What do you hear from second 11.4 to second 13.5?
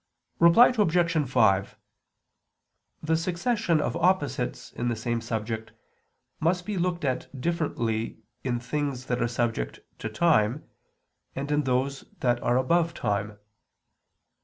in those that are above time.